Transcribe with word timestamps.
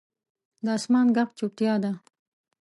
د 0.65 0.67
اسمان 0.77 1.07
ږغ 1.15 1.29
چوپتیا 1.37 1.73
ده. 1.83 1.91